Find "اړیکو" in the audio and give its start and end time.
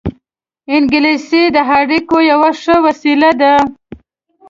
1.77-2.17